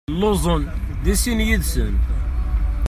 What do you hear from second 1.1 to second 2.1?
i sin yid-sen.